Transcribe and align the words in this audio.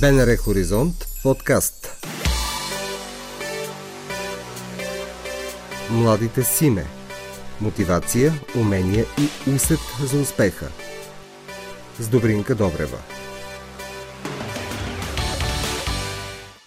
БНР 0.00 0.36
Хоризонт 0.36 1.08
подкаст. 1.22 2.06
Младите 5.90 6.42
симе 6.42 6.86
Мотивация, 7.60 8.32
умения 8.56 9.04
и 9.18 9.50
усет 9.50 9.78
за 10.02 10.18
успеха. 10.18 10.66
С 11.98 12.08
Добринка 12.08 12.54
Добрева. 12.54 12.98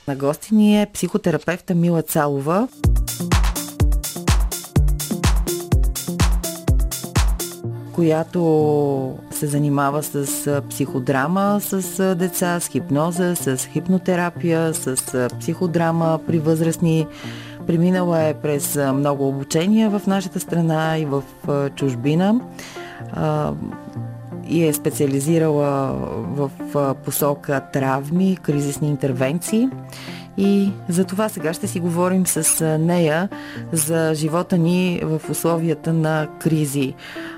На 0.08 0.16
гости 0.16 0.54
ни 0.54 0.82
е 0.82 0.92
психотерапевта 0.94 1.76
Мила 1.76 2.02
Цалова. 2.02 2.68
Която 8.00 9.18
се 9.32 9.48
занимава 9.48 10.04
с 10.04 10.62
психодрама 10.70 11.60
с 11.62 12.16
деца, 12.16 12.60
с 12.60 12.68
хипноза, 12.68 13.36
с 13.36 13.58
хипнотерапия, 13.58 14.74
с 14.74 15.30
психодрама 15.40 16.20
при 16.28 16.40
възрастни. 16.40 17.08
Преминала 17.68 18.22
е 18.22 18.34
през 18.34 18.80
много 18.94 19.28
обучения 19.28 19.90
в 19.90 20.02
нашата 20.08 20.40
страна 20.40 20.98
и 20.98 21.06
в 21.06 21.24
чужбина 21.76 22.42
и 24.48 24.66
е 24.66 24.74
специализирала 24.74 25.94
в 26.36 26.52
посока 27.06 27.62
травми, 27.74 28.38
кризисни 28.42 28.90
интервенции. 28.90 29.70
И 30.42 30.72
за 30.90 31.06
това 31.06 31.30
сега 31.30 31.54
ще 31.54 31.68
си 31.68 31.80
говорим 31.80 32.28
с 32.28 32.78
нея 32.80 33.30
за 33.72 34.12
живота 34.16 34.58
ни 34.58 35.02
в 35.04 35.22
условията 35.30 35.94
на 35.94 36.28
кризи, 36.40 36.94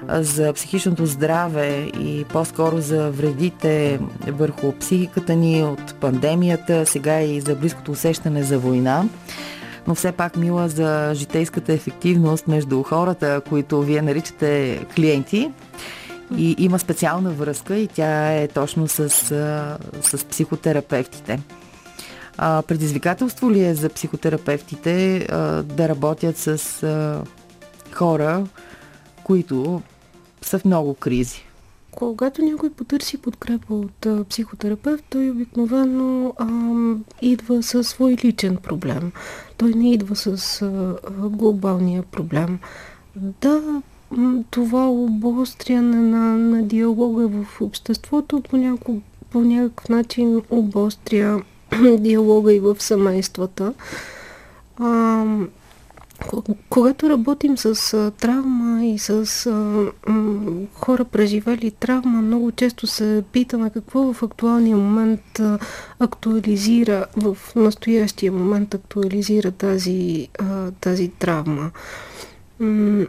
за 0.10 0.54
психичното 0.54 1.06
здраве 1.06 1.92
и 2.00 2.26
по-скоро 2.30 2.82
за 2.82 3.12
вредите 3.12 4.00
върху 4.28 4.72
психиката 4.72 5.36
ни 5.36 5.64
от 5.64 5.96
пандемията, 5.96 6.86
сега 6.86 7.22
и 7.22 7.42
за 7.42 7.56
близкото 7.56 7.92
усещане 7.92 8.44
за 8.44 8.60
война 8.60 9.04
но 9.88 9.96
все 9.96 10.12
пак 10.12 10.38
мила 10.38 10.70
за 10.70 11.12
житейската 11.14 11.74
ефективност 11.74 12.48
между 12.48 12.84
хората, 12.84 13.42
които 13.50 13.82
вие 13.82 14.02
наричате 14.02 14.80
клиенти. 14.96 15.52
И 16.38 16.56
има 16.58 16.80
специална 16.80 17.32
връзка 17.32 17.76
и 17.76 17.88
тя 17.88 18.34
е 18.34 18.48
точно 18.48 18.88
с, 18.88 19.10
с 20.02 20.26
психотерапевтите. 20.26 21.40
А, 22.38 22.62
предизвикателство 22.62 23.52
ли 23.52 23.66
е 23.66 23.76
за 23.76 23.90
психотерапевтите 23.90 25.18
а, 25.18 25.64
да 25.64 25.90
работят 25.90 26.38
с 26.38 26.84
а, 26.84 27.24
хора, 27.94 28.48
които 29.24 29.82
са 30.42 30.60
в 30.60 30.66
много 30.66 30.94
кризи? 30.94 31.46
Когато 31.92 32.42
някой 32.42 32.70
потърси 32.70 33.18
подкрепа 33.18 33.74
от 33.74 34.06
а, 34.06 34.24
психотерапевт, 34.24 35.04
той 35.10 35.30
обикновено 35.30 36.34
а, 36.38 36.48
идва 37.22 37.64
със 37.64 37.88
свой 37.88 38.18
личен 38.24 38.58
проблем. 38.58 39.12
Той 39.58 39.74
не 39.74 39.94
идва 39.94 40.16
с 40.16 40.62
а, 40.62 40.96
глобалния 41.30 42.04
проблем. 42.04 42.60
Да, 43.16 43.82
това 44.50 44.90
обостряне 44.90 45.98
на, 45.98 46.38
на 46.38 46.64
диалога 46.64 47.28
в 47.28 47.62
обществото 47.62 48.42
по, 48.42 49.02
по 49.30 49.42
някакъв 49.42 49.90
начин 49.90 50.42
обостря 50.50 51.42
диалога 52.00 52.54
и 52.54 52.60
в 52.60 52.76
семействата. 52.80 53.74
А, 54.80 55.26
когато 56.70 57.10
работим 57.10 57.58
с 57.58 57.94
а, 57.94 58.12
травма 58.12 58.86
и 58.86 59.00
с 59.00 59.46
а, 59.46 59.92
м, 60.12 60.68
хора 60.74 61.06
преживели 61.06 61.72
травма, 61.72 62.22
много 62.22 62.52
често 62.52 62.88
се 62.88 63.24
питаме 63.32 63.70
какво 63.70 64.14
в 64.14 64.24
актуалния 64.24 64.78
момент 64.78 65.40
а, 65.40 65.60
актуализира, 66.00 67.06
в 67.18 67.38
настоящия 67.56 68.32
момент 68.32 68.74
актуализира 68.74 69.52
тази, 69.52 70.28
а, 70.40 70.72
тази 70.72 71.08
травма. 71.10 71.72
М, 72.60 73.06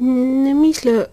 не 0.00 0.54
мисля 0.54 1.06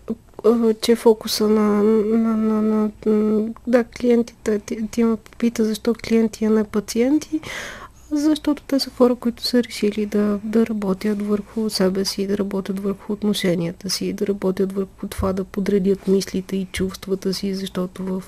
че 0.82 0.96
фокуса 0.96 1.48
на, 1.48 1.84
на, 1.84 2.38
на, 2.38 2.92
на, 3.06 3.50
да, 3.68 3.84
клиентите, 3.84 4.60
ти, 4.60 4.88
ти 4.88 5.04
ме 5.04 5.16
попита 5.16 5.66
защо 5.66 5.96
клиенти, 6.08 6.46
а 6.46 6.50
не 6.50 6.64
пациенти, 6.64 7.40
защото 8.12 8.64
те 8.64 8.80
са 8.80 8.90
хора, 8.90 9.16
които 9.16 9.44
са 9.44 9.64
решили 9.64 10.06
да, 10.06 10.40
да 10.44 10.68
работят 10.68 11.22
върху 11.22 11.70
себе 11.70 12.06
си, 12.06 12.28
да 12.28 12.38
работят 12.38 12.80
върху 12.80 13.14
отношенията 13.14 13.90
си, 13.90 14.14
да 14.14 14.28
работят 14.28 14.72
върху 14.74 15.08
това 15.10 15.34
да 15.34 15.44
подредят 15.44 16.08
мислите 16.08 16.56
и 16.56 16.66
чувствата 16.66 17.34
си, 17.34 17.56
защото 17.56 18.04
в 18.04 18.24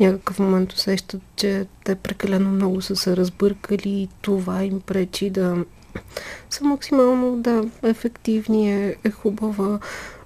някакъв 0.00 0.38
момент 0.38 0.72
усещат, 0.72 1.20
че 1.36 1.66
те 1.84 1.94
прекалено 1.94 2.50
много 2.50 2.82
са 2.82 2.96
се 2.96 3.16
разбъркали 3.16 3.88
и 3.88 4.08
това 4.22 4.64
им 4.64 4.80
пречи 4.80 5.30
да 5.30 5.56
са 6.50 6.64
максимално 6.64 7.36
да, 7.36 7.64
ефективни, 7.82 8.72
е, 8.72 8.96
е 9.04 9.10
хубава 9.10 9.78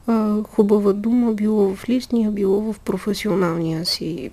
а, 0.06 0.42
хубава 0.42 0.92
дума, 0.92 1.32
било 1.32 1.74
в 1.74 1.88
личния, 1.88 2.30
било 2.30 2.72
в 2.72 2.80
професионалния 2.80 3.86
си 3.86 4.30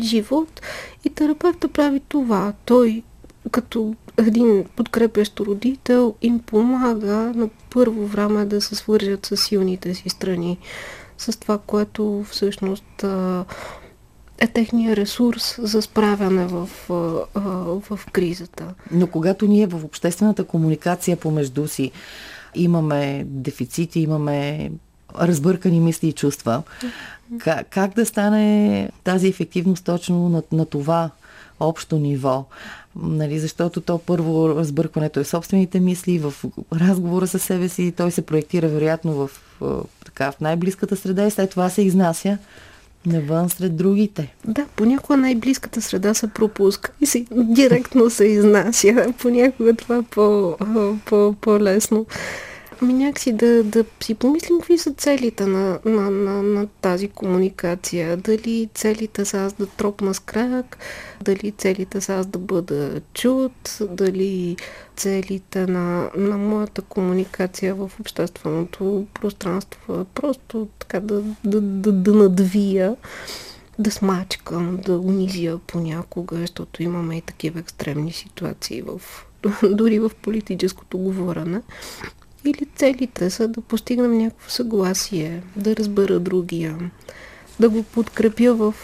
живот. 0.00 0.60
И 1.04 1.10
терапевта 1.10 1.68
прави 1.68 2.00
това. 2.08 2.52
Той 2.64 3.02
като 3.50 3.94
един 4.16 4.64
подкрепящ 4.76 5.40
родител 5.40 6.14
им 6.22 6.38
помага 6.38 7.32
на 7.34 7.48
първо 7.70 8.06
време 8.06 8.44
да 8.44 8.60
се 8.60 8.74
свържат 8.74 9.26
с 9.26 9.36
силните 9.36 9.94
си 9.94 10.08
страни, 10.08 10.58
с 11.18 11.40
това, 11.40 11.58
което 11.58 12.24
всъщност 12.30 13.04
е 14.38 14.46
техния 14.46 14.96
ресурс 14.96 15.58
за 15.62 15.82
справяне 15.82 16.46
в, 16.46 16.68
в 17.90 17.98
кризата. 18.12 18.74
Но 18.90 19.06
когато 19.06 19.46
ние 19.46 19.66
в 19.66 19.84
обществената 19.84 20.44
комуникация 20.44 21.16
помежду 21.16 21.68
си 21.68 21.90
имаме 22.54 23.24
дефицити, 23.26 24.00
имаме 24.00 24.70
разбъркани 25.20 25.80
мисли 25.80 26.08
и 26.08 26.12
чувства. 26.12 26.62
Как, 27.38 27.66
как 27.70 27.94
да 27.94 28.06
стане 28.06 28.90
тази 29.04 29.28
ефективност 29.28 29.84
точно 29.84 30.28
на, 30.28 30.42
на 30.52 30.66
това 30.66 31.10
общо 31.60 31.98
ниво? 31.98 32.44
Нали, 32.96 33.38
защото 33.38 33.80
то 33.80 33.98
първо 33.98 34.48
разбъркването 34.48 35.20
е 35.20 35.24
собствените 35.24 35.80
мисли, 35.80 36.18
в 36.18 36.34
разговора 36.72 37.26
с 37.26 37.38
себе 37.38 37.68
си, 37.68 37.92
той 37.96 38.10
се 38.10 38.22
проектира 38.26 38.68
вероятно 38.68 39.12
в, 39.12 39.30
така, 40.04 40.32
в 40.32 40.40
най-близката 40.40 40.96
среда 40.96 41.26
и 41.26 41.30
след 41.30 41.50
това 41.50 41.70
се 41.70 41.82
изнася 41.82 42.38
навън 43.06 43.48
сред 43.48 43.76
другите. 43.76 44.34
Да, 44.44 44.66
понякога 44.76 45.16
най-близката 45.16 45.82
среда 45.82 46.14
се 46.14 46.28
пропуска 46.28 46.90
и 47.00 47.06
си, 47.06 47.26
директно 47.30 48.10
се 48.10 48.24
изнася. 48.24 49.14
Понякога 49.18 49.74
това 49.74 49.96
е 49.96 50.02
по, 50.02 50.56
по, 51.04 51.34
по-лесно. 51.40 52.06
Ами 52.82 52.92
някакси 52.92 53.32
да, 53.32 53.64
да 53.64 53.84
си 54.00 54.14
помислим 54.14 54.58
какви 54.58 54.78
са 54.78 54.92
целите 54.92 55.46
на, 55.46 55.78
на, 55.84 56.10
на, 56.10 56.42
на 56.42 56.66
тази 56.66 57.08
комуникация. 57.08 58.16
Дали 58.16 58.68
целите 58.74 59.24
са 59.24 59.44
аз 59.44 59.52
да 59.52 59.66
тропна 59.66 60.14
с 60.14 60.20
крак, 60.20 60.78
дали 61.22 61.52
целите 61.52 62.00
са 62.00 62.14
аз 62.14 62.26
да 62.26 62.38
бъда 62.38 63.00
чут, 63.14 63.78
дали 63.90 64.56
целите 64.96 65.66
на, 65.66 66.10
на 66.16 66.38
моята 66.38 66.82
комуникация 66.82 67.74
в 67.74 67.90
общественото 68.00 69.06
пространство 69.14 70.06
просто 70.14 70.68
така 70.78 71.00
да, 71.00 71.22
да, 71.44 71.60
да, 71.60 71.92
да 71.92 72.14
надвия 72.14 72.96
да 73.78 73.90
смачкам, 73.90 74.78
да 74.86 74.98
унизя 74.98 75.58
понякога, 75.66 76.36
защото 76.36 76.82
имаме 76.82 77.16
и 77.16 77.20
такива 77.20 77.60
екстремни 77.60 78.12
ситуации 78.12 78.82
в, 78.82 79.00
дори 79.70 79.98
в 79.98 80.10
политическото 80.22 80.98
говорене. 80.98 81.62
Или 82.48 82.66
целите 82.76 83.30
са 83.30 83.48
да 83.48 83.60
постигнем 83.60 84.18
някакво 84.18 84.50
съгласие, 84.50 85.42
да 85.56 85.76
разбера 85.76 86.20
другия, 86.20 86.78
да 87.60 87.68
го 87.68 87.82
подкрепя 87.82 88.54
в, 88.54 88.74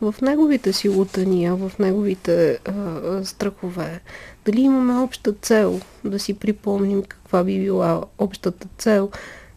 в 0.00 0.14
неговите 0.22 0.72
си 0.72 0.88
лутания, 0.88 1.56
в 1.56 1.72
неговите 1.78 2.58
а, 2.64 3.24
страхове. 3.24 4.00
Дали 4.44 4.60
имаме 4.60 5.02
обща 5.02 5.32
цел, 5.32 5.80
да 6.04 6.18
си 6.18 6.34
припомним 6.34 7.02
каква 7.02 7.44
би 7.44 7.58
била 7.58 8.04
общата 8.18 8.68
цел, 8.78 9.10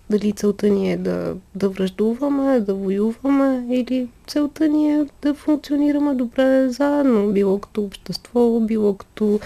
дали 0.10 0.32
целта 0.32 0.70
ни 0.70 0.92
е 0.92 0.98
да, 0.98 1.36
да 1.56 1.70
връждуваме, 1.70 2.60
да 2.60 2.74
воюваме 2.74 3.66
или 3.70 4.08
целта 4.28 4.68
ни 4.68 4.94
е 4.94 5.06
да 5.22 5.34
функционираме 5.34 6.14
добре 6.14 6.70
заедно, 6.70 7.32
било 7.32 7.60
като 7.60 7.84
общество, 7.84 8.60
било 8.60 8.94
като 8.94 9.40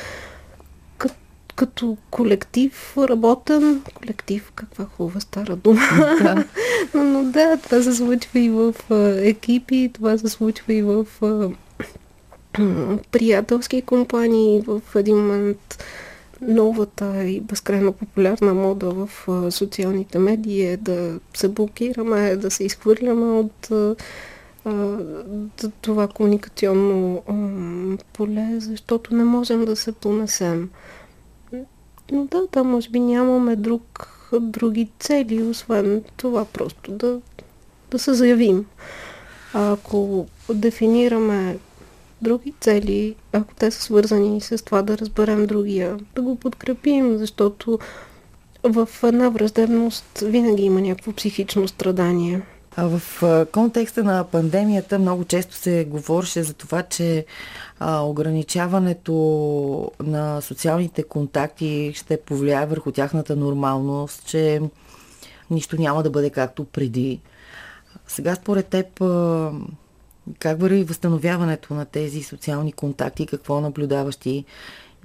като 1.56 1.98
колектив 2.12 2.98
работен, 2.98 3.82
колектив, 3.94 4.52
каква 4.56 4.86
хубава 4.86 5.20
стара 5.20 5.56
дума. 5.56 5.82
Да. 6.22 6.46
но, 6.94 7.04
но 7.04 7.24
да, 7.24 7.58
това 7.58 7.82
се 7.82 7.94
случва 7.94 8.40
и 8.40 8.50
в 8.50 8.76
екипи, 9.24 9.92
това 9.94 10.18
се 10.18 10.30
случва 10.30 10.74
и 10.74 10.82
в 10.82 11.06
приятелски 13.12 13.82
компании. 13.82 14.64
В 14.68 14.82
един 14.96 15.18
момент 15.18 15.84
новата 16.42 17.24
и 17.24 17.42
безкрайно 17.42 17.94
популярна 17.94 18.54
мода 18.54 18.92
в 18.92 19.10
социалните 19.52 20.20
медии 20.20 20.66
е 20.66 20.78
да 20.78 21.20
се 21.34 21.48
блокираме, 21.48 22.36
да 22.36 22.52
се 22.52 22.64
изхвърляме 22.64 23.26
от 23.26 23.72
това 25.82 26.08
комуникационно 26.08 27.22
поле, 28.14 28.48
защото 28.60 29.16
не 29.16 29.24
можем 29.24 29.66
да 29.66 29.76
се 29.76 29.92
понесем. 29.92 30.70
Но 32.14 32.26
да, 32.26 32.48
да, 32.52 32.64
може 32.64 32.90
би 32.90 33.00
нямаме 33.00 33.56
друг, 33.56 34.10
други 34.42 34.90
цели, 35.00 35.44
освен 35.44 36.04
това 36.18 36.46
просто 36.46 36.92
да, 36.92 37.20
да 37.92 38.00
се 38.00 38.14
заявим. 38.14 38.66
А 39.54 39.72
ако 39.72 40.26
дефинираме 40.50 41.58
други 42.22 42.54
цели, 42.60 43.16
ако 43.32 43.56
те 43.56 43.72
са 43.72 43.82
свързани 43.82 44.42
с 44.42 44.66
това 44.66 44.82
да 44.82 44.98
разберем 44.98 45.46
другия, 45.46 45.98
да 46.16 46.22
го 46.22 46.36
подкрепим, 46.36 47.18
защото 47.18 47.80
в 48.64 48.90
една 49.04 49.30
враждебност 49.30 50.20
винаги 50.20 50.64
има 50.64 50.82
някакво 50.82 51.14
психично 51.14 51.68
страдание. 51.68 52.42
В 52.78 53.02
контекста 53.52 54.04
на 54.04 54.24
пандемията 54.24 55.00
много 55.00 55.26
често 55.26 55.56
се 55.56 55.86
говореше 55.86 56.44
за 56.44 56.54
това, 56.54 56.84
че 56.84 57.26
ограничаването 57.82 59.92
на 60.04 60.42
социалните 60.42 61.04
контакти 61.04 61.92
ще 61.96 62.22
повлияе 62.22 62.66
върху 62.66 62.92
тяхната 62.92 63.36
нормалност, 63.36 64.26
че 64.26 64.62
нищо 65.52 65.82
няма 65.82 66.04
да 66.04 66.10
бъде 66.10 66.30
както 66.30 66.66
преди. 66.66 67.22
Сега 68.08 68.36
според 68.36 68.68
теб 68.68 68.86
как 70.40 70.62
върви 70.62 70.84
възстановяването 70.84 71.74
на 71.74 71.86
тези 71.86 72.24
социални 72.24 72.72
контакти, 72.72 73.26
какво 73.26 73.62
наблюдаваш 73.62 74.16
ти 74.16 74.46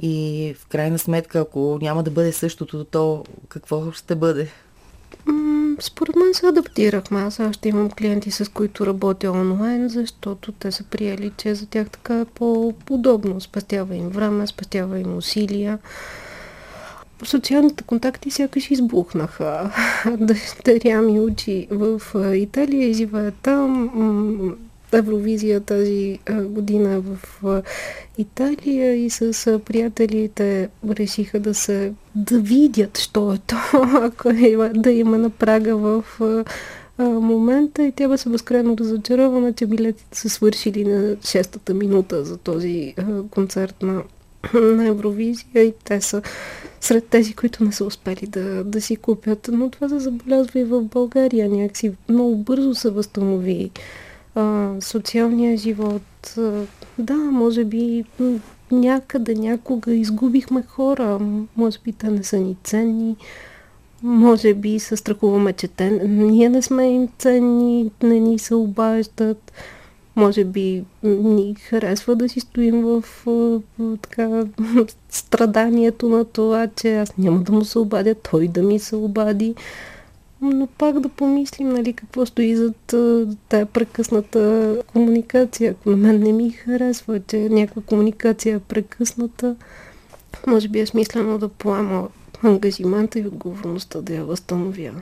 и 0.02 0.54
в 0.58 0.66
крайна 0.66 0.98
сметка, 0.98 1.38
ако 1.38 1.78
няма 1.82 2.02
да 2.02 2.10
бъде 2.10 2.32
същото, 2.32 2.84
то 2.84 3.24
какво 3.48 3.92
ще 3.92 4.14
бъде? 4.14 4.48
Според 5.80 6.16
мен 6.16 6.34
се 6.34 6.46
адаптирахме. 6.46 7.20
Аз 7.20 7.40
още 7.40 7.68
имам 7.68 7.90
клиенти, 7.90 8.30
с 8.30 8.52
които 8.52 8.86
работя 8.86 9.30
онлайн, 9.30 9.88
защото 9.88 10.52
те 10.52 10.72
са 10.72 10.84
приели, 10.84 11.32
че 11.36 11.54
за 11.54 11.66
тях 11.66 11.90
така 11.90 12.20
е 12.20 12.24
по-удобно. 12.24 13.40
Спастява 13.40 13.96
им 13.96 14.08
време, 14.08 14.46
спастява 14.46 14.98
им 14.98 15.16
усилия. 15.16 15.78
Социалните 17.24 17.84
контакти 17.84 18.30
сякаш 18.30 18.70
избухнаха. 18.70 19.70
Дъщеря 20.18 21.02
ми 21.02 21.20
учи 21.20 21.68
в 21.70 22.00
Италия 22.34 22.88
и 22.88 22.94
живее 22.94 23.30
там 23.30 24.58
Евровизия 24.92 25.60
тази 25.60 26.18
година 26.30 27.00
в 27.00 27.62
Италия 28.18 28.94
и 28.94 29.10
с 29.10 29.60
приятелите 29.64 30.68
решиха 30.88 31.40
да 31.40 31.54
се 31.54 31.92
да 32.14 32.40
видят, 32.40 32.98
що 32.98 33.32
е 33.32 33.38
то, 33.46 33.56
ако 34.02 34.28
е 34.28 34.70
да 34.74 34.90
има 34.90 35.18
на 35.18 35.30
прага 35.30 35.76
в 35.76 36.04
момента 36.98 37.84
и 37.84 37.92
тя 37.92 38.08
беше 38.08 38.28
безкрайно 38.28 38.76
разочарована, 38.76 39.52
че 39.52 39.66
билетите 39.66 40.18
са 40.18 40.30
свършили 40.30 40.84
на 40.84 41.16
шестата 41.24 41.74
минута 41.74 42.24
за 42.24 42.36
този 42.36 42.94
концерт 43.30 43.82
на, 43.82 44.02
на 44.54 44.86
Евровизия 44.86 45.64
и 45.64 45.74
те 45.84 46.00
са 46.00 46.22
сред 46.80 47.06
тези, 47.06 47.34
които 47.34 47.64
не 47.64 47.72
са 47.72 47.84
успели 47.84 48.26
да, 48.26 48.64
да 48.64 48.80
си 48.80 48.96
купят. 48.96 49.50
Но 49.52 49.70
това 49.70 49.88
се 49.88 49.98
забелязва 49.98 50.60
и 50.60 50.64
в 50.64 50.82
България. 50.82 51.48
Някакси 51.48 51.92
много 52.08 52.36
бързо 52.36 52.74
се 52.74 52.90
възстанови 52.90 53.70
а, 54.38 54.74
социалния 54.80 55.56
живот. 55.56 56.34
Да, 56.98 57.16
може 57.16 57.64
би 57.64 58.04
някъде, 58.70 59.34
някога 59.34 59.92
изгубихме 59.92 60.62
хора. 60.62 61.18
Може 61.56 61.78
би 61.84 61.92
те 61.92 62.10
не 62.10 62.22
са 62.22 62.36
ни 62.36 62.56
ценни. 62.64 63.16
Може 64.02 64.54
би 64.54 64.78
се 64.78 64.96
страхуваме, 64.96 65.52
че 65.52 65.68
те, 65.68 65.90
ние 66.08 66.48
не 66.48 66.62
сме 66.62 66.90
им 66.90 67.08
ценни, 67.18 67.90
не 68.02 68.20
ни 68.20 68.38
се 68.38 68.54
обаждат. 68.54 69.52
Може 70.16 70.44
би 70.44 70.84
ни 71.02 71.54
харесва 71.54 72.16
да 72.16 72.28
си 72.28 72.40
стоим 72.40 72.82
в 72.82 73.04
така, 74.02 74.44
страданието 75.08 76.08
на 76.08 76.24
това, 76.24 76.66
че 76.66 76.96
аз 76.96 77.16
няма 77.18 77.40
да 77.40 77.52
му 77.52 77.64
се 77.64 77.78
обадя, 77.78 78.14
той 78.14 78.48
да 78.48 78.62
ми 78.62 78.78
се 78.78 78.96
обади 78.96 79.54
но 80.40 80.66
пак 80.66 81.00
да 81.00 81.08
помислим, 81.08 81.68
нали, 81.68 81.92
какво 81.92 82.26
стои 82.26 82.56
зад 82.56 82.94
тая 83.48 83.66
прекъсната 83.66 84.76
комуникация. 84.92 85.70
Ако 85.70 85.90
на 85.90 85.96
мен 85.96 86.20
не 86.20 86.32
ми 86.32 86.50
харесва, 86.50 87.20
че 87.20 87.48
някаква 87.48 87.82
комуникация 87.82 88.56
е 88.56 88.60
прекъсната, 88.60 89.56
може 90.46 90.68
би 90.68 90.80
е 90.80 90.86
смислено 90.86 91.38
да 91.38 91.48
поема 91.48 92.08
ангажимента 92.42 93.18
и 93.18 93.26
отговорността 93.26 94.00
да 94.00 94.14
я 94.14 94.24
възстановя. 94.24 94.92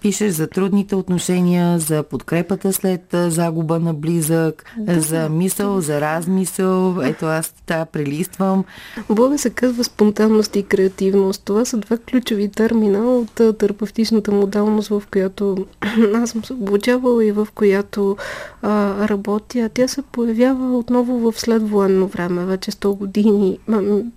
Пишеш 0.00 0.32
за 0.32 0.46
трудните 0.46 0.96
отношения, 0.96 1.78
за 1.78 2.02
подкрепата 2.02 2.72
след 2.72 3.02
загуба 3.12 3.78
на 3.78 3.94
близък, 3.94 4.64
да, 4.78 5.00
за 5.00 5.28
мисъл, 5.28 5.80
за 5.80 6.00
размисъл. 6.00 7.00
Ето 7.02 7.26
аз 7.26 7.54
та 7.66 7.84
прелиствам. 7.84 8.64
Бога 9.10 9.38
се 9.38 9.50
казва 9.50 9.84
спонтанност 9.84 10.56
и 10.56 10.62
креативност. 10.62 11.42
Това 11.44 11.64
са 11.64 11.76
два 11.76 11.96
ключови 11.98 12.48
термина 12.48 12.98
от 12.98 13.58
терапевтичната 13.58 14.32
модалност, 14.32 14.88
в 14.88 15.02
която 15.12 15.66
аз 16.14 16.30
съм 16.30 16.44
се 16.44 16.52
обучавала 16.52 17.24
и 17.24 17.32
в 17.32 17.48
която 17.54 18.16
а, 18.62 19.08
работя. 19.08 19.70
Тя 19.74 19.88
се 19.88 20.02
появява 20.02 20.78
отново 20.78 21.32
в 21.32 21.40
следвоенно 21.40 22.06
време. 22.06 22.44
Вече 22.44 22.70
100 22.70 22.96
години. 22.96 23.58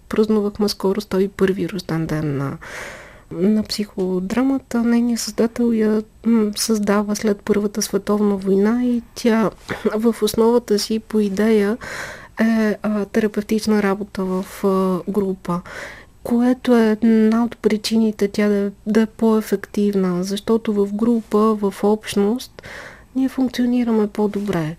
Празнувахме 0.10 0.70
скоро 0.70 1.02
101 1.02 1.74
рожден 1.74 2.06
ден 2.06 2.38
на 2.38 2.58
на 3.32 3.64
психодрамата. 3.64 4.84
Нейният 4.84 5.20
създател 5.20 5.74
я 5.74 6.04
създава 6.56 7.16
след 7.16 7.42
Първата 7.46 7.82
световна 7.82 8.36
война 8.36 8.86
и 8.86 9.02
тя 9.16 9.52
в 9.96 10.16
основата 10.22 10.80
си 10.80 11.00
по 11.00 11.20
идея 11.20 11.78
е 12.42 12.78
терапевтична 13.12 13.84
работа 13.84 14.24
в 14.24 14.46
група 15.10 15.62
което 16.24 16.78
е 16.78 16.98
една 17.02 17.44
от 17.44 17.58
причините 17.58 18.28
тя 18.28 18.48
да, 18.48 18.72
да 18.88 19.02
е 19.02 19.06
по-ефективна, 19.06 20.24
защото 20.24 20.74
в 20.74 20.94
група, 20.94 21.38
в 21.38 21.74
общност, 21.84 22.64
ние 23.16 23.30
функционираме 23.30 24.08
по-добре. 24.08 24.76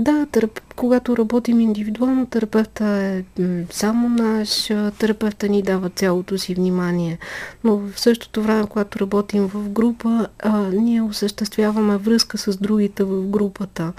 Да, 0.00 0.26
терап... 0.32 0.60
когато 0.76 1.16
работим 1.16 1.60
индивидуално, 1.60 2.26
терапевта 2.26 2.84
е 2.86 3.24
само 3.70 4.08
наш, 4.08 4.66
терапевта 4.98 5.48
ни 5.48 5.62
дава 5.62 5.90
цялото 5.90 6.38
си 6.38 6.54
внимание. 6.54 7.18
Но 7.64 7.76
в 7.76 8.00
същото 8.00 8.42
време, 8.42 8.66
когато 8.66 8.98
работим 8.98 9.46
в 9.46 9.68
група, 9.68 10.28
а, 10.38 10.58
ние 10.72 11.02
осъществяваме 11.02 11.96
връзка 11.96 12.38
с 12.38 12.56
другите 12.56 13.04
в 13.04 13.26
групата. 13.26 13.92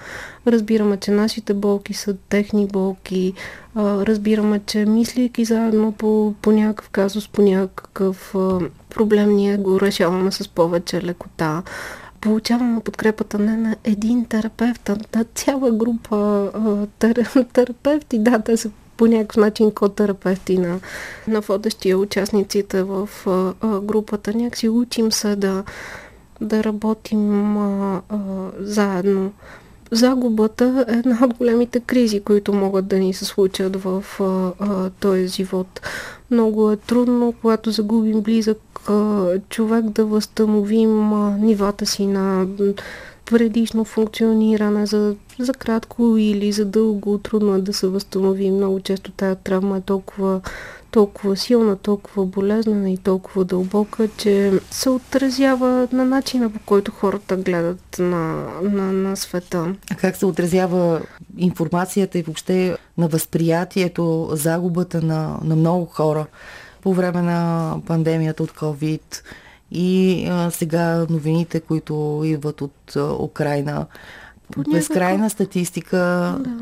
Разбираме, 0.47 0.97
че 0.97 1.11
нашите 1.11 1.53
болки 1.53 1.93
са 1.93 2.15
техни 2.29 2.67
болки, 2.67 3.33
а, 3.75 4.05
разбираме, 4.05 4.61
че 4.65 4.85
мислейки 4.85 5.45
заедно 5.45 5.91
по, 5.91 6.33
по 6.41 6.51
някакъв 6.51 6.89
казус, 6.89 7.27
по 7.27 7.41
някакъв 7.41 8.35
а, 8.35 8.59
проблем, 8.89 9.35
ние 9.35 9.57
го 9.57 9.81
решаваме 9.81 10.31
с 10.31 10.47
повече 10.47 11.01
лекота 11.01 11.63
получаваме 12.21 12.79
подкрепата 12.79 13.39
не 13.39 13.57
на 13.57 13.75
един 13.83 14.25
терапевт, 14.25 14.89
а 14.89 14.97
на 15.15 15.23
цяла 15.35 15.71
група 15.71 16.49
тер, 16.99 17.15
терапевти. 17.53 18.19
Да, 18.19 18.39
те 18.39 18.57
са 18.57 18.69
по 18.97 19.07
някакъв 19.07 19.37
начин 19.37 19.71
ко-терапевти 19.71 20.57
на, 20.57 20.79
на 21.27 21.41
водещия 21.41 21.97
участниците 21.97 22.83
в 22.83 23.09
групата. 23.83 24.33
Някакси 24.33 24.69
учим 24.69 25.11
се 25.11 25.35
да, 25.35 25.63
да 26.41 26.63
работим 26.63 27.57
а, 27.57 28.01
а, 28.09 28.17
заедно. 28.59 29.31
Загубата 29.91 30.85
е 30.87 30.93
една 30.93 31.19
от 31.25 31.33
големите 31.33 31.79
кризи, 31.79 32.19
които 32.19 32.53
могат 32.53 32.87
да 32.87 32.99
ни 32.99 33.13
се 33.13 33.25
случат 33.25 33.75
в 33.75 34.03
този 34.99 35.27
живот. 35.27 35.81
Много 36.31 36.71
е 36.71 36.77
трудно, 36.77 37.33
когато 37.41 37.71
загубим 37.71 38.21
близък 38.21 38.57
човек, 39.49 39.85
да 39.85 40.05
възстановим 40.05 41.09
нивата 41.39 41.85
си 41.85 42.07
на 42.07 42.47
предишно 43.25 43.85
функциониране 43.85 44.85
за, 44.85 45.15
за 45.39 45.53
кратко 45.53 46.17
или 46.17 46.51
за 46.51 46.65
дълго. 46.65 47.17
Трудно 47.17 47.55
е 47.55 47.61
да 47.61 47.73
се 47.73 47.87
възстанови. 47.87 48.51
Много 48.51 48.79
често 48.79 49.11
тази 49.11 49.39
травма 49.43 49.77
е 49.77 49.81
толкова 49.81 50.41
толкова 50.91 51.37
силна, 51.37 51.75
толкова 51.75 52.25
болезнена 52.25 52.89
и 52.89 52.97
толкова 52.97 53.45
дълбока, 53.45 54.07
че 54.17 54.51
се 54.71 54.89
отразява 54.89 55.87
на 55.91 56.05
начина 56.05 56.49
по 56.49 56.59
който 56.65 56.91
хората 56.91 57.37
гледат 57.37 57.95
на, 57.99 58.47
на, 58.61 58.91
на 58.91 59.15
света. 59.15 59.75
А 59.91 59.95
как 59.95 60.15
се 60.15 60.25
отразява 60.25 61.01
информацията 61.37 62.19
и 62.19 62.21
въобще 62.21 62.77
на 62.97 63.07
възприятието, 63.07 64.29
загубата 64.31 65.01
на, 65.01 65.39
на 65.43 65.55
много 65.55 65.85
хора 65.85 66.25
по 66.81 66.93
време 66.93 67.21
на 67.21 67.75
пандемията 67.87 68.43
от 68.43 68.51
COVID 68.51 69.23
и 69.71 70.25
а, 70.29 70.51
сега 70.51 71.05
новините, 71.09 71.59
които 71.59 72.21
идват 72.25 72.61
от 72.61 72.95
а, 72.95 73.13
Украина? 73.13 73.85
Безкрайна 74.71 75.29
статистика 75.29 75.97
да. 76.39 76.57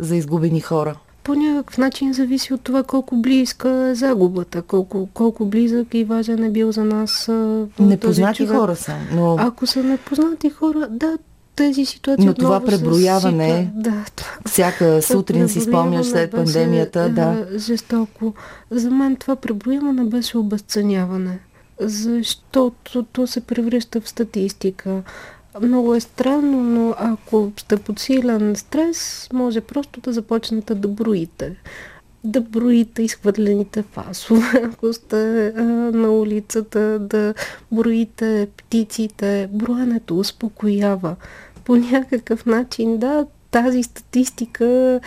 за 0.00 0.16
изгубени 0.16 0.60
хора 0.60 0.96
по 1.26 1.34
някакъв 1.34 1.78
начин 1.78 2.12
зависи 2.12 2.54
от 2.54 2.60
това 2.60 2.82
колко 2.82 3.16
близка 3.16 3.70
е 3.70 3.94
загубата, 3.94 4.62
колко, 4.62 5.08
колко 5.14 5.46
близък 5.46 5.94
и 5.94 6.04
важен 6.04 6.44
е 6.44 6.50
бил 6.50 6.72
за 6.72 6.84
нас. 6.84 7.30
Непознати 7.78 8.46
хора 8.46 8.76
са. 8.76 8.96
Но... 9.12 9.36
Ако 9.38 9.66
са 9.66 9.82
непознати 9.82 10.50
хора, 10.50 10.88
да, 10.90 11.18
тези 11.56 11.84
ситуации 11.84 12.26
Но 12.26 12.34
това 12.34 12.64
преброяване, 12.64 13.70
да, 13.74 14.04
всяка 14.46 15.02
сутрин 15.02 15.48
си 15.48 15.60
спомняш 15.60 16.06
след 16.06 16.30
беше, 16.30 16.44
пандемията, 16.44 17.08
да. 17.08 17.46
Жестоко. 17.58 18.34
За 18.70 18.90
мен 18.90 19.16
това 19.16 19.36
преброяване 19.36 20.04
беше 20.04 20.38
обесценяване, 20.38 21.38
защото 21.80 23.02
то 23.02 23.26
се 23.26 23.40
превръща 23.40 24.00
в 24.00 24.08
статистика. 24.08 25.02
Много 25.62 25.94
е 25.94 26.00
странно, 26.00 26.62
но 26.62 26.94
ако 26.98 27.52
сте 27.56 27.76
под 27.76 27.98
силен 27.98 28.56
стрес, 28.56 29.28
може 29.32 29.60
просто 29.60 30.00
да 30.00 30.12
започнете 30.12 30.74
да 30.74 30.88
броите 30.88 31.56
да 32.26 32.40
броите 32.40 33.02
изхвърлените 33.02 33.82
фасове, 33.82 34.62
ако 34.72 34.92
сте 34.92 35.52
а, 35.56 35.62
на 35.92 36.10
улицата, 36.10 36.98
да 36.98 37.34
броите 37.72 38.48
птиците. 38.56 39.48
Броенето 39.52 40.18
успокоява. 40.18 41.16
По 41.66 41.76
някакъв 41.76 42.46
начин, 42.46 42.98
да, 42.98 43.26
тази 43.50 43.82
статистика, 43.82 45.00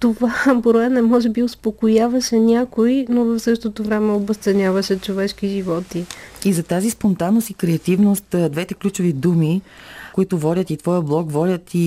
това 0.00 0.54
броене 0.62 1.02
може 1.02 1.28
би 1.28 1.42
успокояваше 1.42 2.38
някой, 2.38 3.06
но 3.08 3.24
в 3.24 3.40
същото 3.40 3.82
време 3.82 4.12
обесценяваше 4.12 4.98
човешки 4.98 5.48
животи. 5.48 6.04
И 6.44 6.52
за 6.52 6.62
тази 6.62 6.90
спонтанност 6.90 7.50
и 7.50 7.54
креативност, 7.54 8.24
двете 8.30 8.74
ключови 8.74 9.12
думи, 9.12 9.62
които 10.14 10.38
водят 10.38 10.70
и 10.70 10.76
твоя 10.76 11.02
блог, 11.02 11.32
водят 11.32 11.74
и, 11.74 11.78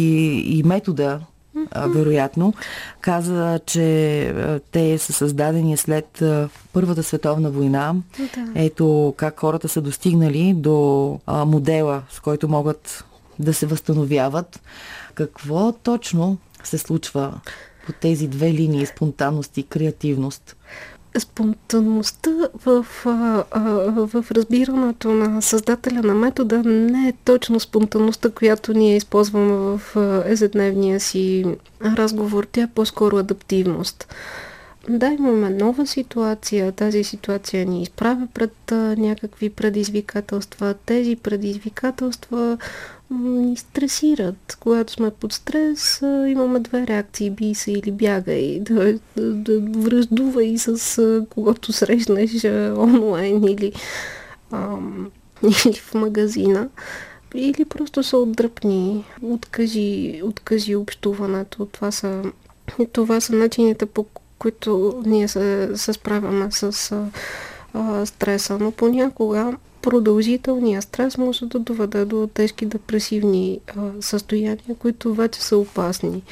и 0.58 0.64
метода, 0.64 1.20
вероятно, 1.76 2.54
каза, 3.02 3.60
че 3.66 4.34
те 4.72 4.98
са 4.98 5.14
създадени 5.14 5.78
след 5.78 6.24
Първата 6.74 7.04
световна 7.04 7.50
война. 7.50 7.96
Да. 8.20 8.52
Ето 8.56 9.14
как 9.18 9.40
хората 9.40 9.68
са 9.68 9.82
достигнали 9.82 10.54
до 10.58 11.20
модела, 11.28 12.02
с 12.10 12.20
който 12.20 12.48
могат 12.48 13.06
да 13.39 13.53
се 13.53 13.65
възстановяват. 13.65 14.62
Какво 15.13 15.72
точно 15.72 16.38
се 16.63 16.77
случва 16.77 17.39
по 17.86 17.94
тези 17.94 18.27
две 18.27 18.53
линии 18.53 18.86
спонтанност 18.86 19.58
и 19.58 19.63
креативност? 19.63 20.56
спонтанността 21.20 22.32
в, 22.65 22.86
в 24.12 24.25
разбирането 24.32 25.12
на 25.12 25.41
създателя 25.41 26.01
на 26.03 26.13
метода 26.13 26.63
не 26.63 27.08
е 27.08 27.13
точно 27.25 27.60
спонтанността, 27.60 28.29
която 28.29 28.74
ние 28.74 28.96
използваме 28.96 29.53
в 29.53 29.82
ежедневния 30.25 31.00
си 31.00 31.46
разговор. 31.82 32.48
Тя 32.51 32.62
е 32.62 32.70
по-скоро 32.75 33.17
адаптивност. 33.17 34.08
Да, 34.89 35.08
имаме 35.08 35.50
нова 35.50 35.88
ситуация. 35.88 36.72
Тази 36.72 37.03
ситуация 37.03 37.65
ни 37.65 37.82
изправя 37.82 38.27
пред 38.34 38.72
някакви 38.98 39.50
предизвикателства. 39.50 40.75
Тези 40.86 41.15
предизвикателства 41.15 42.58
ни 43.12 43.58
стресират. 43.58 44.58
Когато 44.60 44.94
сме 44.94 45.12
под 45.12 45.34
стрес, 45.34 46.00
имаме 46.27 46.60
две 46.60 46.88
реакции. 46.88 47.29
Би 47.29 47.56
се 47.56 47.72
или 47.72 47.91
бягай. 47.91 48.60
Да, 48.63 49.00
да, 49.17 49.34
да 49.34 49.60
връждувай 49.60 50.58
с 50.58 51.25
когото 51.29 51.74
срещнеш 51.74 52.44
онлайн 52.77 53.44
или, 53.44 53.74
ам, 54.51 55.12
или 55.44 55.74
в 55.74 55.94
магазина. 55.94 56.70
Или 57.36 57.65
просто 57.65 58.03
се 58.03 58.15
отдръпни, 58.15 59.06
откажи, 59.22 60.22
откажи 60.24 60.75
общуването. 60.75 61.65
Това 61.65 61.91
са, 61.91 62.24
това 62.94 63.20
са 63.22 63.36
начините 63.36 63.86
по 63.86 64.06
които 64.39 65.01
ние 65.06 65.27
се, 65.27 65.70
се 65.75 65.94
справяме 65.94 66.51
с 66.51 66.91
а, 67.74 68.06
стреса. 68.06 68.58
Но 68.60 68.72
понякога 68.72 69.58
продължителният 69.82 70.84
стрес 70.84 71.17
може 71.17 71.46
да 71.46 71.60
доведе 71.60 72.06
до 72.06 72.29
тежки 72.34 72.65
депресивни 72.65 73.60
а, 73.67 73.82
състояния, 74.01 74.75
които 74.79 75.13
вече 75.13 75.41
са 75.41 75.58
опасни. 75.58 76.24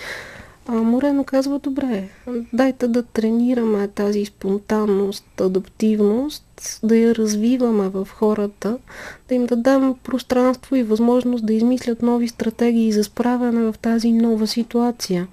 А, 0.67 0.71
Морено 0.71 1.23
казва, 1.23 1.59
добре, 1.59 2.09
дайте 2.53 2.87
да 2.87 3.03
тренираме 3.03 3.87
тази 3.87 4.25
спонтанност, 4.25 5.41
адаптивност, 5.41 6.79
да 6.83 6.97
я 6.97 7.15
развиваме 7.15 7.89
в 7.89 8.07
хората, 8.11 8.77
да 9.29 9.35
им 9.35 9.45
дадем 9.45 9.95
пространство 10.03 10.75
и 10.75 10.83
възможност 10.83 11.45
да 11.45 11.53
измислят 11.53 12.01
нови 12.01 12.27
стратегии 12.27 12.91
за 12.91 13.03
справяне 13.03 13.61
в 13.61 13.75
тази 13.81 14.11
нова 14.11 14.47
ситуация. 14.47 15.27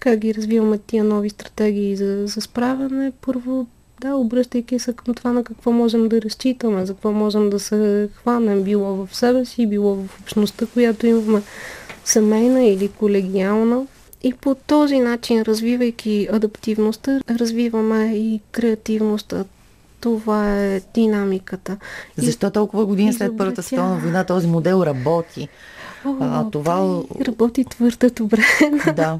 Как 0.00 0.18
ги 0.18 0.34
развиваме 0.34 0.78
тия 0.78 1.04
нови 1.04 1.30
стратегии 1.30 1.96
за, 1.96 2.26
за 2.26 2.40
справяне? 2.40 3.12
Първо 3.20 3.66
да, 4.00 4.14
обръщайки 4.14 4.78
се 4.78 4.92
към 4.92 5.14
това 5.14 5.32
на 5.32 5.44
какво 5.44 5.72
можем 5.72 6.08
да 6.08 6.22
разчитаме, 6.22 6.86
за 6.86 6.94
какво 6.94 7.12
можем 7.12 7.50
да 7.50 7.60
се 7.60 8.08
хванем, 8.14 8.62
било 8.62 9.06
в 9.06 9.16
себе 9.16 9.44
си, 9.44 9.66
било 9.66 9.94
в 9.94 10.20
общността, 10.20 10.66
която 10.66 11.06
имаме 11.06 11.42
семейна 12.04 12.64
или 12.64 12.88
колегиална. 12.88 13.86
И 14.22 14.32
по 14.32 14.54
този 14.54 14.98
начин, 14.98 15.42
развивайки 15.42 16.28
адаптивността, 16.32 17.20
развиваме 17.30 18.12
и 18.14 18.40
креативността. 18.52 19.44
Това 20.00 20.62
е 20.62 20.80
динамиката. 20.94 21.76
Защо 22.16 22.50
толкова 22.50 22.86
години 22.86 23.12
след 23.12 23.36
Първата 23.38 23.62
световна 23.62 23.96
война 23.96 24.24
този 24.24 24.46
модел 24.46 24.82
работи? 24.86 25.48
О, 26.06 26.16
а, 26.20 26.50
това 26.50 27.02
работи 27.20 27.64
твърде 27.64 28.10
добре. 28.10 28.42
Да. 28.96 29.18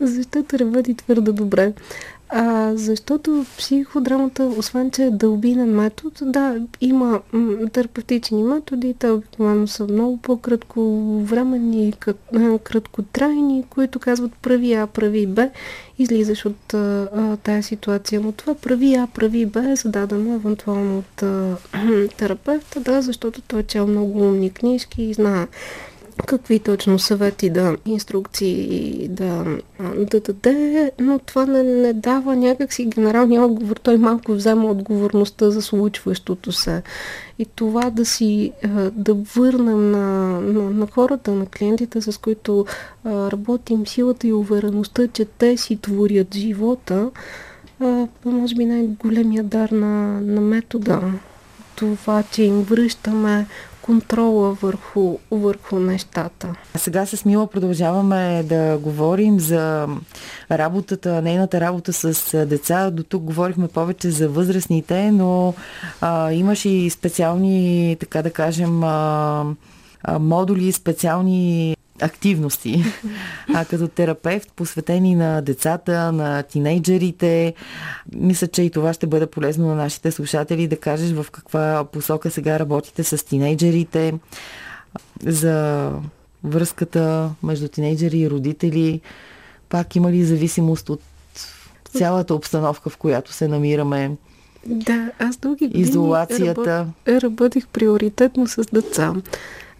Защото 0.00 0.58
работи 0.58 0.94
твърде 0.94 1.32
добре. 1.32 1.72
А, 2.32 2.72
защото 2.76 3.44
психодрамата, 3.58 4.44
освен 4.44 4.90
че 4.90 5.04
е 5.04 5.10
дълбинен 5.10 5.74
метод, 5.74 6.14
да, 6.22 6.56
има 6.80 7.20
м- 7.32 7.68
терапевтични 7.72 8.42
методи, 8.42 8.94
те 8.98 9.10
обикновено 9.10 9.66
са 9.66 9.84
много 9.84 10.16
по-кратко 10.16 10.80
времени, 11.22 11.92
краткотрайни, 12.64 13.64
които 13.70 13.98
казват 13.98 14.32
прави 14.42 14.72
А, 14.74 14.86
прави 14.86 15.26
Б, 15.26 15.50
излизаш 15.98 16.46
от 16.46 16.74
а, 16.74 17.36
тая 17.42 17.62
ситуация. 17.62 18.20
Но 18.20 18.32
това 18.32 18.54
прави 18.54 18.94
А, 18.94 19.06
прави 19.06 19.46
Б 19.46 19.70
е 19.70 19.76
зададено 19.76 20.34
евентуално 20.34 20.98
от 20.98 21.22
а, 21.22 21.56
терапевта, 22.16 22.80
да, 22.80 23.02
защото 23.02 23.40
той 23.40 23.60
е 23.60 23.62
чел 23.62 23.86
много 23.86 24.20
умни 24.20 24.50
книжки 24.50 25.02
и 25.02 25.14
знае 25.14 25.46
какви 26.26 26.58
точно 26.58 26.98
съвети 26.98 27.50
да, 27.50 27.76
инструкции 27.86 29.08
да, 29.08 29.44
да 30.10 30.20
даде, 30.20 30.92
но 31.00 31.18
това 31.18 31.46
не, 31.46 31.62
не 31.62 31.92
дава 31.92 32.36
някакси 32.36 32.84
генералния 32.84 33.42
отговор. 33.42 33.76
Той 33.76 33.96
малко 33.96 34.32
взема 34.32 34.70
отговорността 34.70 35.50
за 35.50 35.62
случващото 35.62 36.52
се. 36.52 36.82
И 37.38 37.44
това 37.44 37.90
да 37.90 38.04
си, 38.04 38.52
да 38.92 39.14
върнем 39.14 39.90
на, 39.90 40.40
на, 40.40 40.70
на 40.70 40.86
хората, 40.86 41.30
на 41.30 41.46
клиентите, 41.46 42.00
с 42.00 42.20
които 42.20 42.66
работим, 43.06 43.86
силата 43.86 44.26
и 44.26 44.32
увереността, 44.32 45.08
че 45.08 45.24
те 45.24 45.56
си 45.56 45.76
творят 45.76 46.34
живота, 46.34 47.10
може 48.24 48.54
би 48.54 48.64
най-големия 48.64 49.44
дар 49.44 49.70
на, 49.70 50.20
на 50.20 50.40
метода. 50.40 51.02
Това, 51.76 52.22
че 52.22 52.42
им 52.42 52.62
връщаме 52.62 53.46
контрола 53.90 54.52
върху, 54.52 55.18
върху 55.30 55.78
нещата. 55.78 56.54
А 56.74 56.78
сега 56.78 57.06
с 57.06 57.24
Мила 57.24 57.46
продължаваме 57.46 58.42
да 58.42 58.78
говорим 58.78 59.40
за 59.40 59.88
работата, 60.50 61.22
нейната 61.22 61.60
работа 61.60 61.92
с 61.92 62.46
деца. 62.46 62.90
До 62.90 63.02
тук 63.02 63.22
говорихме 63.22 63.68
повече 63.68 64.10
за 64.10 64.28
възрастните, 64.28 65.10
но 65.10 65.54
а, 66.00 66.32
имаш 66.32 66.64
и 66.64 66.90
специални, 66.90 67.96
така 68.00 68.22
да 68.22 68.30
кажем, 68.30 68.84
а, 68.84 69.44
модули, 70.20 70.72
специални 70.72 71.76
активности 72.02 72.84
а, 73.54 73.64
като 73.64 73.88
терапевт, 73.88 74.52
посветени 74.52 75.14
на 75.14 75.40
децата, 75.40 76.12
на 76.12 76.42
тинейджерите. 76.42 77.54
Мисля, 78.14 78.46
че 78.46 78.62
и 78.62 78.70
това 78.70 78.92
ще 78.92 79.06
бъде 79.06 79.26
полезно 79.26 79.66
на 79.66 79.74
нашите 79.74 80.10
слушатели 80.10 80.66
да 80.66 80.76
кажеш 80.76 81.12
в 81.12 81.26
каква 81.32 81.84
посока 81.92 82.30
сега 82.30 82.58
работите 82.58 83.04
с 83.04 83.26
тинейджерите, 83.26 84.14
за 85.26 85.90
връзката 86.44 87.30
между 87.42 87.68
тинейджери 87.68 88.18
и 88.18 88.30
родители. 88.30 89.00
Пак 89.68 89.96
има 89.96 90.12
ли 90.12 90.24
зависимост 90.24 90.88
от 90.88 91.00
цялата 91.98 92.34
обстановка, 92.34 92.90
в 92.90 92.96
която 92.96 93.32
се 93.32 93.48
намираме? 93.48 94.16
Да, 94.66 95.10
аз 95.18 95.36
дълги 95.36 95.66
години 95.66 95.82
Изолацията. 95.82 96.86
работих 97.08 97.66
приоритетно 97.66 98.46
с 98.46 98.64
деца. 98.72 99.14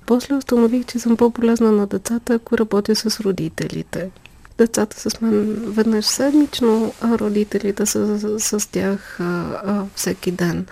После 0.07 0.35
установих, 0.35 0.87
че 0.87 0.99
съм 0.99 1.17
по-полезна 1.17 1.73
на 1.73 1.87
децата, 1.87 2.35
ако 2.35 2.59
работя 2.59 2.97
с 2.97 3.21
родителите. 3.21 4.11
Децата 4.59 5.11
с 5.11 5.21
мен 5.21 5.57
веднъж 5.67 6.05
седмично, 6.05 6.93
а 7.01 7.19
родителите 7.19 7.87
са 7.87 8.19
с, 8.19 8.59
с 8.59 8.71
тях 8.71 9.21
а, 9.21 9.25
а, 9.65 9.85
всеки 9.95 10.31
ден. 10.31 10.67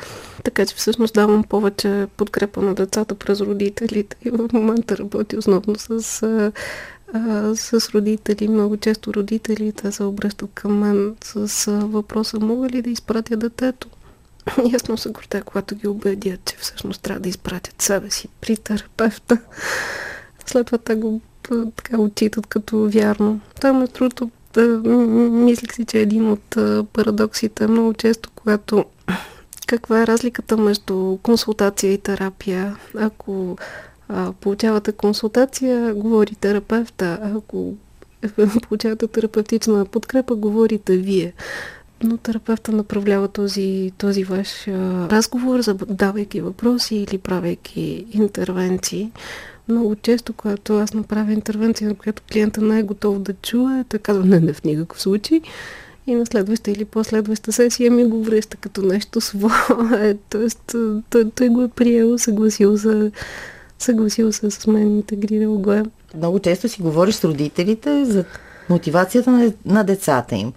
Така 0.44 0.66
че 0.66 0.74
всъщност 0.74 1.14
давам 1.14 1.44
повече 1.44 2.06
подкрепа 2.16 2.62
на 2.62 2.74
децата 2.74 3.14
през 3.14 3.40
родителите 3.40 4.16
и 4.24 4.30
в 4.30 4.48
момента 4.52 4.98
работя 4.98 5.38
основно 5.38 5.76
с, 5.76 5.90
а, 6.22 6.52
а, 7.12 7.56
с 7.56 7.90
родители. 7.90 8.48
Много 8.48 8.76
често 8.76 9.14
родителите 9.14 9.92
се 9.92 10.02
обръщат 10.02 10.50
към 10.54 10.78
мен 10.78 11.16
с 11.24 11.70
въпроса, 11.70 12.40
мога 12.40 12.68
ли 12.68 12.82
да 12.82 12.90
изпратя 12.90 13.36
детето? 13.36 13.88
Ясно 14.72 14.96
се 14.96 15.08
гордя, 15.08 15.42
когато 15.42 15.74
ги 15.74 15.88
убедят, 15.88 16.44
че 16.44 16.56
всъщност 16.56 17.02
трябва 17.02 17.20
да 17.20 17.28
изпратят 17.28 17.82
себе 17.82 18.10
си 18.10 18.28
при 18.40 18.56
терапевта. 18.56 19.38
След 20.46 20.66
това 20.66 20.78
те 20.78 20.94
го 20.94 21.20
така 21.76 22.00
отчитат 22.00 22.46
като 22.46 22.88
вярно. 22.90 23.40
Това 23.60 23.86
другото, 23.94 24.30
да, 24.54 24.62
мислих 25.30 25.74
си, 25.74 25.84
че 25.84 25.98
е 25.98 26.02
един 26.02 26.30
от 26.30 26.56
парадоксите. 26.92 27.66
Много 27.66 27.94
често, 27.94 28.30
когато 28.34 28.84
каква 29.66 30.02
е 30.02 30.06
разликата 30.06 30.56
между 30.56 31.18
консултация 31.22 31.92
и 31.92 31.98
терапия? 31.98 32.76
Ако 32.98 33.56
а, 34.08 34.32
получавате 34.32 34.92
консултация, 34.92 35.94
говори 35.94 36.34
терапевта. 36.34 37.18
Ако 37.36 37.74
получавате 38.68 39.06
терапевтична 39.06 39.84
подкрепа, 39.84 40.34
говорите 40.34 40.96
вие. 40.96 41.32
Но 42.02 42.16
терапевта 42.16 42.72
направлява 42.72 43.28
този, 43.28 43.92
този 43.98 44.24
ваш 44.24 44.68
а, 44.68 45.08
разговор, 45.10 45.60
задавайки 45.60 46.40
въпроси 46.40 46.96
или 46.96 47.18
правейки 47.18 48.06
интервенции. 48.12 49.12
Много 49.68 49.96
често, 49.96 50.32
когато 50.32 50.78
аз 50.78 50.94
направя 50.94 51.32
интервенция, 51.32 51.88
на 51.88 51.94
която 51.94 52.22
клиента 52.32 52.60
не 52.60 52.78
е 52.78 52.82
готов 52.82 53.18
да 53.18 53.34
чуе, 53.34 53.84
той 53.88 54.00
казва, 54.00 54.24
не, 54.24 54.40
не 54.40 54.52
в 54.52 54.64
никакъв 54.64 55.02
случай. 55.02 55.40
И 56.06 56.14
на 56.14 56.26
следваща 56.26 56.70
или 56.70 56.84
последваща 56.84 57.52
сесия 57.52 57.90
ми 57.90 58.04
го 58.04 58.22
връща 58.22 58.56
като 58.56 58.82
нещо 58.82 59.20
свое. 59.20 60.16
Тоест, 60.30 60.74
той, 61.10 61.30
той 61.34 61.48
го 61.48 61.62
е 61.62 61.68
приел, 61.68 62.18
съгласил 62.18 62.78
се, 62.78 63.12
съгласил 63.78 64.32
се 64.32 64.50
с 64.50 64.66
мен, 64.66 64.96
интегрирал 64.96 65.58
го 65.58 65.72
е. 65.72 65.82
Много 66.16 66.38
често 66.38 66.68
си 66.68 66.82
говориш 66.82 67.14
с 67.14 67.24
родителите 67.24 68.04
за 68.04 68.24
мотивацията 68.68 69.30
на, 69.30 69.52
на 69.66 69.84
децата 69.84 70.36
им. 70.36 70.52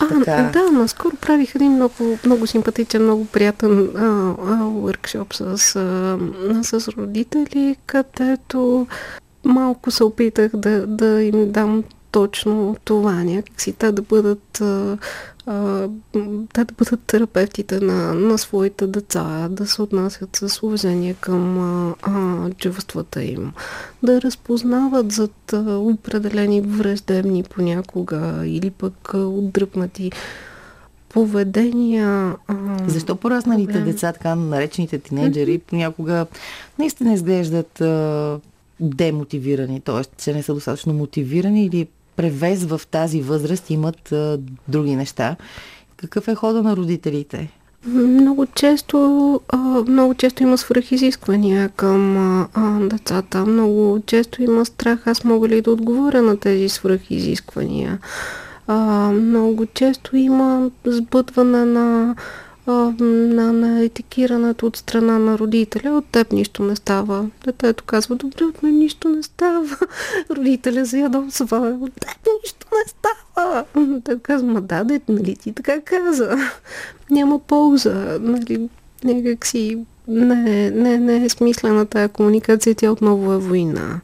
А, 0.00 0.24
така. 0.24 0.50
да, 0.52 0.72
наскоро 0.72 1.16
правих 1.16 1.54
един 1.54 1.72
много, 1.72 2.18
много 2.24 2.46
симпатичен, 2.46 3.02
много 3.02 3.24
приятен 3.24 3.96
а, 3.96 4.00
а, 4.00 4.62
workshop 4.62 5.34
с, 5.34 5.76
а, 5.76 6.78
с 6.78 6.88
родители, 6.88 7.76
където 7.86 8.86
малко 9.44 9.90
се 9.90 10.04
опитах 10.04 10.56
да, 10.56 10.86
да 10.86 11.22
им 11.22 11.52
дам 11.52 11.84
точно 12.10 12.76
това, 12.84 13.24
някакси 13.24 13.72
те 13.72 13.92
да 13.92 14.02
бъдат 14.02 14.60
а, 14.60 14.98
а, 15.46 15.88
те 16.54 16.64
да 16.64 16.74
бъдат 16.78 17.00
терапевтите 17.06 17.80
на, 17.80 18.14
на 18.14 18.38
своите 18.38 18.86
деца, 18.86 19.48
да 19.50 19.66
се 19.66 19.82
отнасят 19.82 20.36
с 20.36 20.62
уважение 20.62 21.14
към 21.14 21.58
а, 21.58 21.94
а, 22.02 22.50
чувствата 22.50 23.24
им, 23.24 23.52
да 24.02 24.20
разпознават 24.20 25.12
зад 25.12 25.52
а, 25.52 25.78
определени 25.78 26.60
враждебни 26.60 27.42
понякога 27.42 28.42
или 28.44 28.70
пък 28.70 29.14
а, 29.14 29.18
отдръпнати 29.18 30.12
поведения. 31.08 32.36
А, 32.48 32.54
Защо 32.86 33.16
порасналите 33.16 33.72
проблем? 33.72 33.84
деца, 33.84 34.12
така 34.12 34.34
наречените 34.34 34.98
тинейджери, 34.98 35.58
понякога 35.58 36.26
наистина 36.78 37.14
изглеждат 37.14 37.80
а, 37.80 38.40
демотивирани, 38.80 39.80
т.е. 39.80 40.22
че 40.22 40.34
не 40.34 40.42
са 40.42 40.54
достатъчно 40.54 40.94
мотивирани 40.94 41.66
или 41.66 41.86
превез 42.18 42.64
в 42.64 42.80
тази 42.90 43.22
възраст 43.22 43.70
имат 43.70 44.12
а, 44.12 44.38
други 44.68 44.96
неща. 44.96 45.36
Какъв 45.96 46.28
е 46.28 46.34
хода 46.34 46.62
на 46.62 46.76
родителите? 46.76 47.50
Много 47.86 48.46
често, 48.46 49.40
много 49.88 50.14
често 50.14 50.42
има 50.42 50.58
свръхизисквания 50.58 51.68
към 51.68 52.48
децата. 52.90 53.46
Много 53.46 54.00
често 54.06 54.42
има 54.42 54.64
страх, 54.64 55.06
аз 55.06 55.24
мога 55.24 55.48
ли 55.48 55.60
да 55.60 55.70
отговоря 55.70 56.22
на 56.22 56.36
тези 56.36 56.68
свръхизисквания. 56.68 57.98
Много 59.12 59.66
често 59.66 60.16
има 60.16 60.70
сбъдване 60.84 61.64
на 61.64 62.14
на, 62.72 63.52
на 63.52 63.84
етикирането 63.84 64.66
от 64.66 64.76
страна 64.76 65.18
на 65.18 65.38
родителя, 65.38 65.90
от 65.90 66.04
теб 66.04 66.32
нищо 66.32 66.62
не 66.62 66.76
става. 66.76 67.30
Детето 67.44 67.84
казва, 67.84 68.16
добре, 68.16 68.44
от 68.44 68.62
мен 68.62 68.78
нищо 68.78 69.08
не 69.08 69.22
става. 69.22 69.76
Родителя 70.30 70.84
заядосва, 70.84 71.78
от 71.80 71.92
теб 71.94 72.28
нищо 72.42 72.66
не 72.72 72.90
става. 72.90 73.64
Те 74.04 74.18
казва, 74.22 74.48
ма 74.48 74.60
да, 74.60 74.84
дете, 74.84 75.12
нали 75.12 75.36
ти 75.36 75.52
така 75.52 75.80
каза. 75.80 76.36
Няма 77.10 77.38
полза, 77.38 78.18
нали, 78.20 78.68
някак 79.04 79.46
си 79.46 79.78
не, 80.08 80.70
не, 80.70 80.98
не 80.98 81.24
е 81.24 81.28
смислена 81.28 81.86
тая 81.86 82.08
комуникация, 82.08 82.74
тя 82.74 82.92
отново 82.92 83.32
е 83.32 83.38
война. 83.38 84.00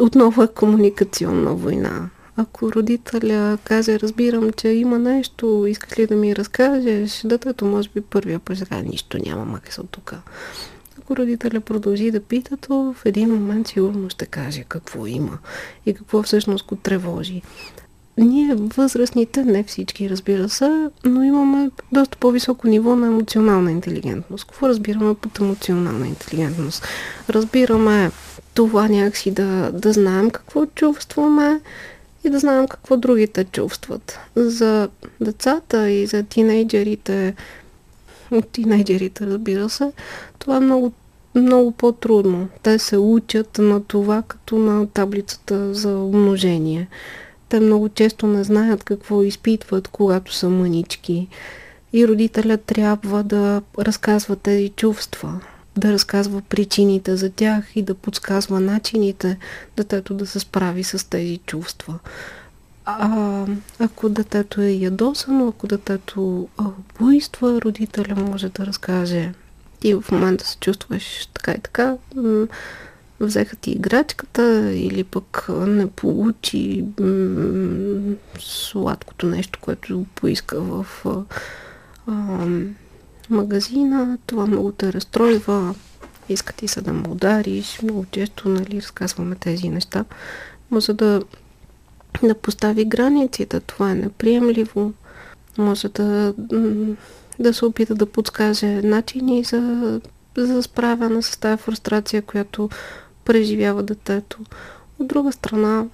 Отново 0.00 0.42
е 0.42 0.46
комуникационна 0.46 1.54
война. 1.54 2.08
Ако 2.36 2.72
родителя 2.72 3.58
каже, 3.64 4.00
разбирам, 4.00 4.52
че 4.52 4.68
има 4.68 4.98
нещо, 4.98 5.66
искаш 5.68 5.98
ли 5.98 6.06
да 6.06 6.16
ми 6.16 6.36
разкажеш, 6.36 7.22
детето 7.24 7.64
може 7.64 7.88
би 7.94 8.00
първия 8.00 8.38
път 8.38 8.56
ще 8.56 8.66
каже, 8.66 8.82
нищо 8.82 9.18
няма, 9.26 9.44
мака 9.44 9.72
се 9.72 9.80
от 9.80 9.90
тук. 9.90 10.14
Ако 10.98 11.16
родителя 11.16 11.60
продължи 11.60 12.10
да 12.10 12.20
пита, 12.20 12.56
то 12.56 12.94
в 12.96 13.06
един 13.06 13.34
момент 13.34 13.68
сигурно 13.68 14.10
ще 14.10 14.26
каже 14.26 14.64
какво 14.68 15.06
има 15.06 15.38
и 15.86 15.94
какво 15.94 16.22
всъщност 16.22 16.66
го 16.66 16.76
тревожи. 16.76 17.42
Ние, 18.18 18.54
възрастните, 18.54 19.44
не 19.44 19.62
всички, 19.64 20.10
разбира 20.10 20.48
се, 20.48 20.90
но 21.04 21.22
имаме 21.22 21.70
доста 21.92 22.18
по-високо 22.18 22.68
ниво 22.68 22.96
на 22.96 23.06
емоционална 23.06 23.72
интелигентност. 23.72 24.44
Какво 24.44 24.68
разбираме 24.68 25.14
под 25.14 25.38
емоционална 25.38 26.06
интелигентност? 26.06 26.86
Разбираме 27.30 28.10
това 28.54 28.88
някакси 28.88 29.30
да, 29.30 29.70
да 29.72 29.92
знаем 29.92 30.30
какво 30.30 30.66
чувстваме, 30.66 31.60
и 32.24 32.30
да 32.30 32.38
знаем 32.38 32.68
какво 32.68 32.96
другите 32.96 33.44
чувстват. 33.44 34.18
За 34.36 34.88
децата 35.20 35.90
и 35.90 36.06
за 36.06 36.22
тинейджерите, 36.22 37.34
тинейджерите 38.52 39.26
разбира 39.26 39.68
се, 39.68 39.92
това 40.38 40.56
е 40.56 40.60
много, 40.60 40.92
много 41.34 41.72
по-трудно. 41.72 42.48
Те 42.62 42.78
се 42.78 42.98
учат 42.98 43.58
на 43.58 43.84
това 43.84 44.22
като 44.28 44.58
на 44.58 44.86
таблицата 44.86 45.74
за 45.74 45.98
умножение. 45.98 46.88
Те 47.48 47.60
много 47.60 47.88
често 47.88 48.26
не 48.26 48.44
знаят 48.44 48.84
какво 48.84 49.22
изпитват, 49.22 49.88
когато 49.88 50.34
са 50.34 50.48
мънички. 50.48 51.28
И 51.92 52.08
родителят 52.08 52.62
трябва 52.62 53.22
да 53.22 53.62
разказва 53.78 54.36
тези 54.36 54.68
чувства 54.68 55.40
да 55.76 55.92
разказва 55.92 56.42
причините 56.48 57.16
за 57.16 57.30
тях 57.30 57.76
и 57.76 57.82
да 57.82 57.94
подсказва 57.94 58.60
начините 58.60 59.38
детето 59.76 60.14
да 60.14 60.26
се 60.26 60.40
справи 60.40 60.84
с 60.84 61.10
тези 61.10 61.38
чувства. 61.46 61.98
А, 62.84 63.46
ако 63.78 64.08
детето 64.08 64.60
е 64.60 64.70
ядосано, 64.70 65.48
ако 65.48 65.66
детето 65.66 66.48
буйства, 66.98 67.60
родителя 67.60 68.14
може 68.16 68.48
да 68.48 68.66
разкаже 68.66 69.32
ти 69.82 69.94
в 69.94 70.04
момента 70.12 70.46
се 70.46 70.56
чувстваш 70.56 71.28
така 71.34 71.52
и 71.52 71.60
така, 71.60 71.96
взеха 73.20 73.56
ти 73.56 73.70
играчката 73.70 74.72
или 74.74 75.04
пък 75.04 75.46
не 75.48 75.90
получи 75.90 76.84
сладкото 78.40 79.26
нещо, 79.26 79.58
което 79.62 80.06
поиска 80.14 80.60
в 80.60 80.86
магазина, 83.30 84.18
това 84.26 84.46
много 84.46 84.72
те 84.72 84.92
разстройва, 84.92 85.74
иска 86.28 86.52
ти 86.52 86.68
се 86.68 86.80
да 86.80 86.92
му 86.92 87.10
удариш, 87.12 87.82
много 87.82 88.06
често 88.10 88.48
нали, 88.48 88.76
разказваме 88.76 89.34
тези 89.34 89.68
неща, 89.68 90.04
може 90.70 90.92
да, 90.92 91.22
да 92.22 92.34
постави 92.34 92.84
границите, 92.84 93.60
това 93.60 93.90
е 93.90 93.94
неприемливо, 93.94 94.92
може 95.58 95.88
да, 95.88 96.34
да 97.38 97.54
се 97.54 97.64
опита 97.64 97.94
да 97.94 98.06
подскаже 98.06 98.66
начини 98.66 99.44
за, 99.44 100.00
за 100.36 100.62
справяне 100.62 101.22
с 101.22 101.36
тази 101.36 101.62
фрустрация, 101.62 102.22
която 102.22 102.68
преживява 103.24 103.82
детето. 103.82 104.38
От 104.98 105.06
друга 105.06 105.32
страна, 105.32 105.84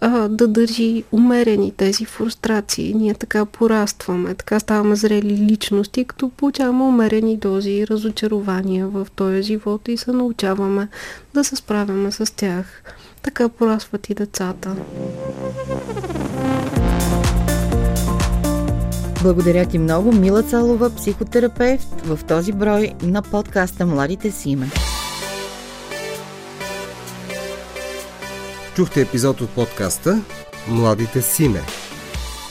а, 0.00 0.28
да 0.28 0.48
държи 0.48 1.04
умерени 1.12 1.72
тези 1.76 2.04
фрустрации. 2.04 2.94
Ние 2.94 3.14
така 3.14 3.44
порастваме, 3.44 4.34
така 4.34 4.60
ставаме 4.60 4.96
зрели 4.96 5.36
личности, 5.36 6.04
като 6.04 6.28
получаваме 6.28 6.84
умерени 6.84 7.36
дози 7.36 7.86
разочарования 7.86 8.86
в 8.86 9.06
този 9.16 9.42
живот 9.42 9.88
и 9.88 9.96
се 9.96 10.12
научаваме 10.12 10.88
да 11.34 11.44
се 11.44 11.56
справяме 11.56 12.12
с 12.12 12.34
тях. 12.36 12.82
Така 13.22 13.48
порастват 13.48 14.10
и 14.10 14.14
децата. 14.14 14.76
Благодаря 19.22 19.66
ти 19.66 19.78
много, 19.78 20.12
Мила 20.12 20.42
Цалова, 20.42 20.90
психотерапевт 20.90 22.00
в 22.04 22.24
този 22.28 22.52
брой 22.52 22.92
на 23.02 23.22
подкаста 23.22 23.86
Младите 23.86 24.30
си 24.30 24.50
име. 24.50 24.66
Чухте 28.78 29.00
епизод 29.00 29.40
от 29.40 29.50
подкаста 29.50 30.22
Младите 30.68 31.22
Симе. 31.22 31.62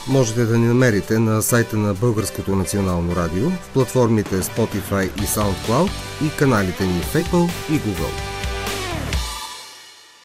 Можете 0.08 0.44
да 0.44 0.58
ни 0.58 0.66
намерите 0.66 1.18
на 1.18 1.42
сайта 1.42 1.76
на 1.76 1.94
Българското 1.94 2.56
национално 2.56 3.16
радио, 3.16 3.50
в 3.50 3.70
платформите 3.72 4.42
Spotify 4.42 5.04
и 5.04 5.26
SoundCloud 5.26 5.90
и 6.26 6.36
каналите 6.38 6.86
ни 6.86 7.00
в 7.02 7.14
Apple 7.14 7.50
и 7.70 7.80
Google. 7.80 8.37